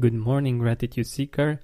[0.00, 1.60] Good morning, Gratitude Seeker.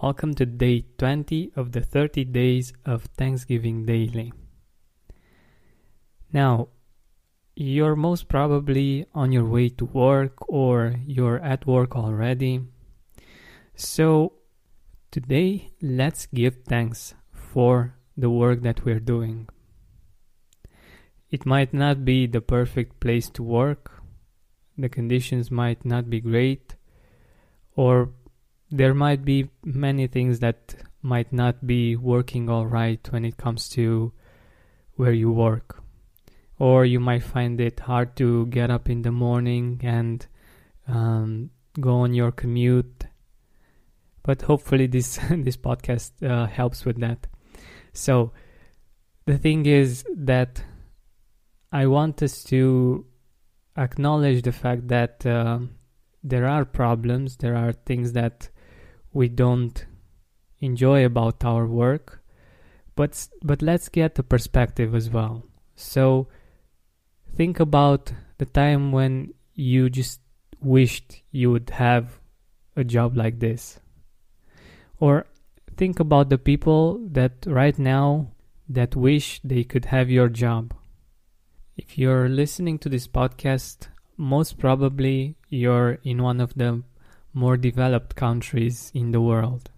[0.00, 4.32] Welcome to day 20 of the 30 days of Thanksgiving Daily.
[6.32, 6.68] Now,
[7.56, 12.60] you're most probably on your way to work or you're at work already.
[13.74, 14.34] So,
[15.10, 19.48] today, let's give thanks for the work that we're doing.
[21.28, 24.00] It might not be the perfect place to work,
[24.78, 26.76] the conditions might not be great
[27.76, 28.10] or
[28.70, 33.68] there might be many things that might not be working all right when it comes
[33.68, 34.12] to
[34.96, 35.82] where you work.
[36.58, 40.26] Or you might find it hard to get up in the morning and
[40.86, 41.50] um,
[41.80, 43.04] go on your commute.
[44.22, 47.26] But hopefully, this this podcast uh, helps with that.
[47.92, 48.32] So,
[49.26, 50.62] the thing is that
[51.70, 53.04] I want us to
[53.76, 55.58] acknowledge the fact that uh,
[56.24, 58.48] there are problems, there are things that
[59.12, 59.84] we don't
[60.60, 62.22] enjoy about our work,
[62.96, 65.44] but but let's get the perspective as well.
[65.76, 66.28] So
[67.36, 70.20] think about the time when you just
[70.60, 72.18] wished you would have
[72.74, 73.78] a job like this.
[74.98, 75.26] Or
[75.76, 78.32] think about the people that right now
[78.68, 80.74] that wish they could have your job.
[81.76, 86.82] If you're listening to this podcast most probably you're in one of the
[87.32, 89.70] more developed countries in the world.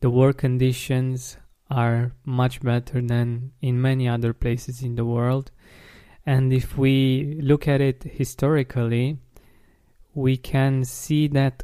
[0.00, 1.36] The work conditions
[1.70, 5.50] are much better than in many other places in the world.
[6.26, 9.18] And if we look at it historically,
[10.14, 11.62] we can see that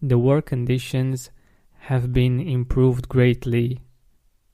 [0.00, 1.30] the work conditions
[1.78, 3.80] have been improved greatly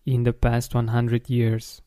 [0.05, 1.83] in the past 100 years.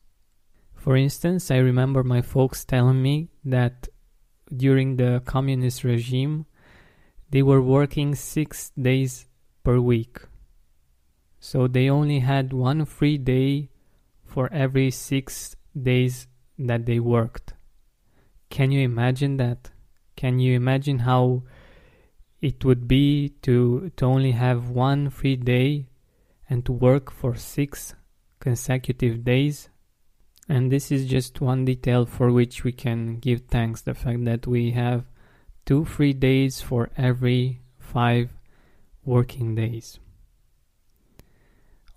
[0.74, 3.88] For instance, I remember my folks telling me that
[4.54, 6.46] during the communist regime,
[7.30, 9.26] they were working six days
[9.62, 10.18] per week.
[11.40, 13.70] So they only had one free day
[14.24, 16.26] for every six days
[16.58, 17.54] that they worked.
[18.50, 19.70] Can you imagine that?
[20.16, 21.42] Can you imagine how
[22.40, 25.88] it would be to, to only have one free day
[26.48, 27.94] and to work for six
[28.38, 29.70] consecutive days?
[30.48, 34.46] And this is just one detail for which we can give thanks the fact that
[34.46, 35.04] we have
[35.64, 38.30] two free days for every five
[39.04, 39.98] working days.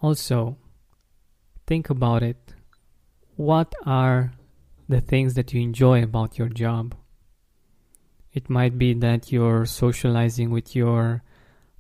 [0.02, 0.58] Also,
[1.66, 2.53] think about it.
[3.35, 4.34] What are
[4.88, 6.96] the things that you enjoy about your job?
[8.34, 11.24] It might be that you're socializing with your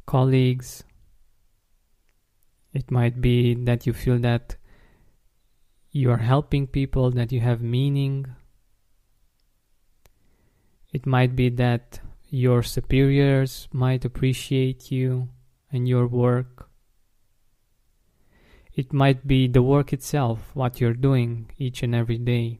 [0.05, 0.83] colleagues.
[2.73, 4.55] It might be that you feel that
[5.91, 8.25] you are helping people, that you have meaning.
[10.91, 11.99] It might be that
[12.29, 15.29] your superiors might appreciate you
[15.71, 16.69] and your work.
[18.73, 22.59] It might be the work itself, what you're doing each and every day.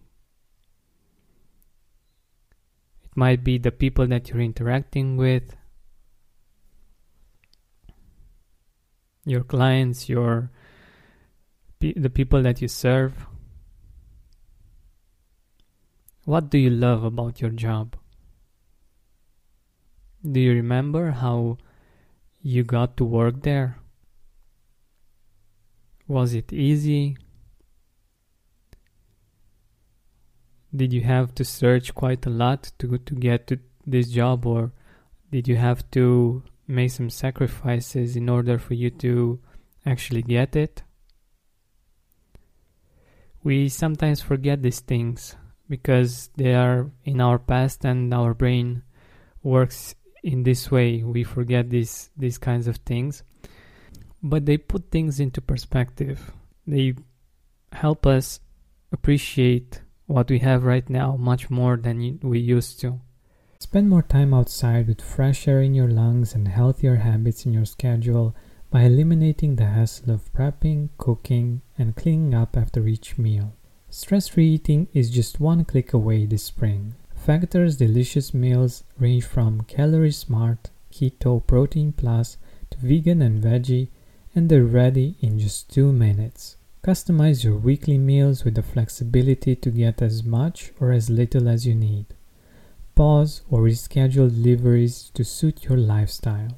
[3.03, 5.55] It might be the people that you're interacting with,
[9.25, 10.49] your clients, your
[11.79, 13.13] the people that you serve.
[16.25, 17.95] What do you love about your job?
[20.29, 21.57] Do you remember how
[22.41, 23.77] you got to work there?
[26.07, 27.17] Was it easy?
[30.75, 34.71] Did you have to search quite a lot to, to get to this job, or
[35.31, 39.39] did you have to make some sacrifices in order for you to
[39.85, 40.83] actually get it?
[43.44, 45.36] We sometimes forget these things
[45.70, 48.84] because they are in our past and our brain
[49.44, 51.03] works in this way.
[51.03, 53.24] We forget these these kinds of things.
[54.22, 56.31] But they put things into perspective.
[56.66, 56.96] They
[57.72, 58.40] help us
[58.92, 63.00] appreciate what we have right now much more than we used to.
[63.59, 67.66] Spend more time outside with fresh air in your lungs and healthier habits in your
[67.66, 68.36] schedule
[68.69, 73.54] by eliminating the hassle of prepping, cooking, and cleaning up after each meal.
[73.90, 76.94] Stress free eating is just one click away this spring.
[77.16, 82.38] Factor's delicious meals range from calorie smart, keto, protein plus
[82.69, 83.88] to vegan and veggie,
[84.36, 86.58] and they're ready in just two minutes.
[86.84, 91.66] Customize your weekly meals with the flexibility to get as much or as little as
[91.66, 92.06] you need.
[92.96, 96.58] Pause or reschedule deliveries to suit your lifestyle.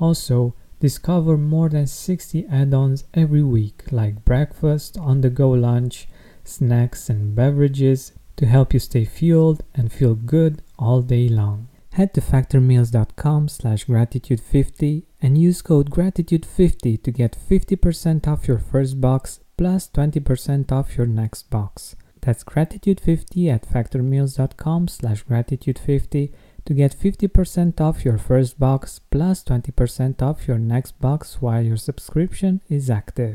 [0.00, 6.08] Also, Discover more than 60 add ons every week, like breakfast, on the go lunch,
[6.44, 11.68] snacks, and beverages to help you stay fueled and feel good all day long.
[11.92, 19.00] Head to factormeals.com slash gratitude50 and use code gratitude50 to get 50% off your first
[19.00, 21.96] box plus 20% off your next box.
[22.20, 26.32] That's gratitude50 at factormeals.com slash gratitude50
[26.68, 31.78] to get 50% off your first box plus 20% off your next box while your
[31.78, 33.34] subscription is active.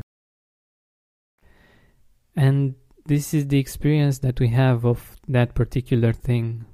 [2.36, 6.64] And this is the experience that we have of that particular thing.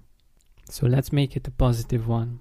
[0.69, 2.41] So let's make it a positive one.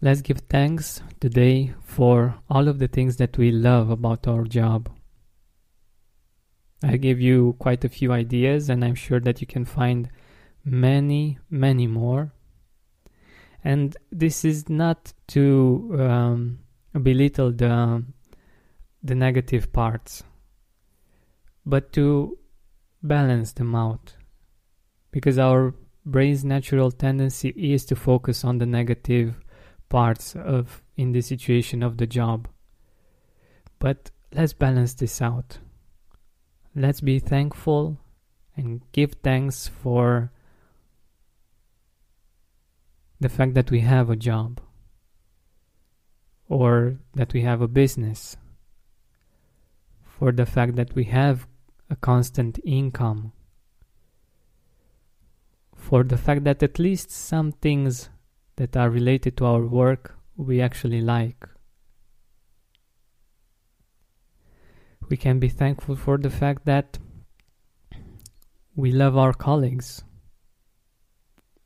[0.00, 4.90] Let's give thanks today for all of the things that we love about our job.
[6.82, 10.10] I gave you quite a few ideas, and I'm sure that you can find
[10.64, 12.32] many, many more.
[13.64, 16.58] And this is not to um,
[17.02, 18.04] belittle the,
[19.02, 20.22] the negative parts,
[21.66, 22.38] but to
[23.02, 24.14] balance them out.
[25.10, 25.74] Because our
[26.04, 29.40] brain's natural tendency is to focus on the negative
[29.88, 32.48] parts of in the situation of the job.
[33.78, 35.58] But let's balance this out.
[36.74, 37.98] Let's be thankful
[38.56, 40.30] and give thanks for
[43.20, 44.60] the fact that we have a job
[46.48, 48.36] or that we have a business,
[50.02, 51.46] for the fact that we have
[51.90, 53.32] a constant income,
[55.74, 58.08] for the fact that at least some things
[58.56, 61.46] that are related to our work we actually like.
[65.08, 66.98] We can be thankful for the fact that
[68.74, 70.04] we love our colleagues.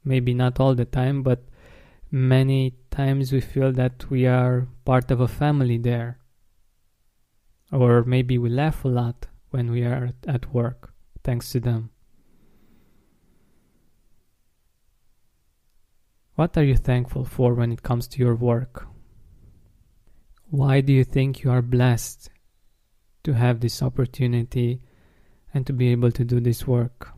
[0.04, 1.44] Maybe not all the time, but
[2.10, 6.19] many times we feel that we are part of a family there.
[7.70, 11.90] Or maybe we laugh a lot when we are at work, thanks to them.
[16.34, 18.87] What are you thankful for when it comes to your work?
[20.48, 22.31] Why do you think you are blessed
[23.25, 24.82] to have this opportunity
[25.55, 27.12] and to be able to do this work?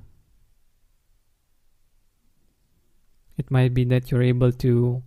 [3.37, 5.03] It might be that you're able to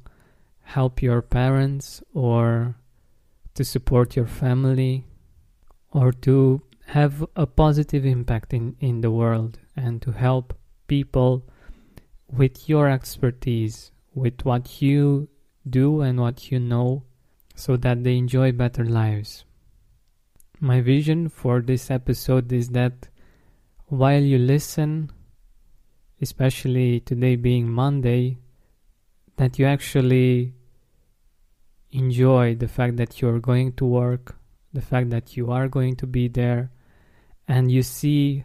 [0.63, 2.75] help your parents or
[3.53, 5.05] to support your family
[5.91, 10.53] or to have a positive impact in, in the world and to help
[10.87, 11.45] people
[12.29, 15.29] with your expertise with what you
[15.69, 17.03] do and what you know
[17.55, 19.45] so that they enjoy better lives.
[20.59, 23.07] My vision for this episode is that
[23.87, 25.11] while you listen,
[26.21, 28.37] especially today being Monday,
[29.37, 30.53] that you actually
[31.91, 34.35] enjoy the fact that you're going to work,
[34.73, 36.71] the fact that you are going to be there,
[37.47, 38.43] and you see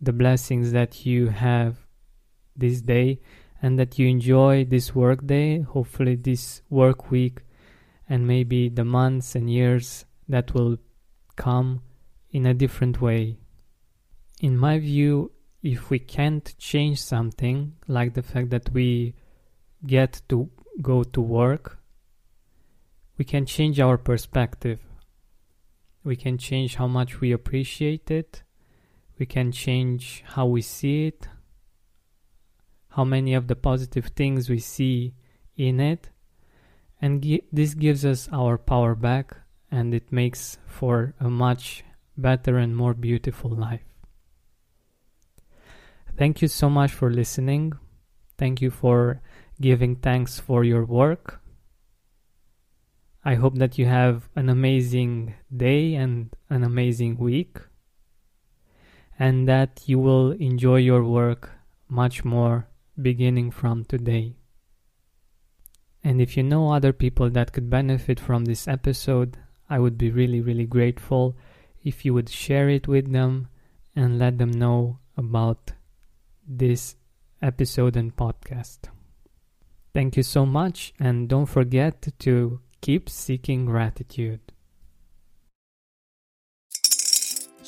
[0.00, 1.86] the blessings that you have
[2.56, 3.20] this day
[3.62, 7.40] and that you enjoy this work day, hopefully this work week,
[8.08, 10.76] and maybe the months and years that will
[11.36, 11.80] come
[12.32, 13.38] in a different way.
[14.40, 15.30] In my view,
[15.62, 19.14] if we can't change something, like the fact that we
[19.86, 20.50] get to
[20.80, 21.78] go to work,
[23.18, 24.80] we can change our perspective.
[26.04, 28.42] We can change how much we appreciate it.
[29.18, 31.28] We can change how we see it,
[32.88, 35.14] how many of the positive things we see
[35.56, 36.08] in it
[37.02, 39.36] and gi- this gives us our power back
[39.70, 41.84] and it makes for a much
[42.16, 43.91] better and more beautiful life
[46.16, 47.72] thank you so much for listening
[48.38, 49.20] thank you for
[49.60, 51.40] giving thanks for your work
[53.24, 57.58] i hope that you have an amazing day and an amazing week
[59.18, 61.50] and that you will enjoy your work
[61.88, 62.66] much more
[63.00, 64.34] beginning from today.
[66.02, 69.38] And if you know other people that could benefit from this episode,
[69.70, 71.36] I would be really, really grateful
[71.84, 73.48] if you would share it with them
[73.94, 75.72] and let them know about
[76.46, 76.96] this
[77.40, 78.88] episode and podcast.
[79.94, 84.40] Thank you so much, and don't forget to keep seeking gratitude.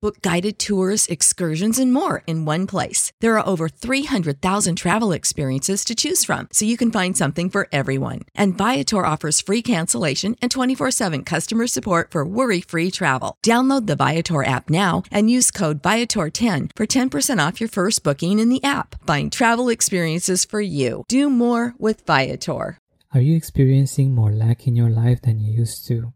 [0.00, 3.10] Book guided tours, excursions, and more in one place.
[3.20, 7.66] There are over 300,000 travel experiences to choose from, so you can find something for
[7.72, 8.20] everyone.
[8.32, 13.34] And Viator offers free cancellation and 24 7 customer support for worry free travel.
[13.44, 18.38] Download the Viator app now and use code Viator10 for 10% off your first booking
[18.38, 19.04] in the app.
[19.04, 21.02] Find travel experiences for you.
[21.08, 22.78] Do more with Viator.
[23.12, 26.12] Are you experiencing more lack in your life than you used to?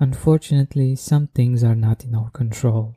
[0.00, 2.96] Unfortunately, some things are not in our control